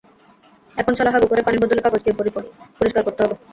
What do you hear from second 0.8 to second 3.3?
এখন শালা, হাগু করে পানির বদলে কাগজ দিয়ে পরিষ্কার করতে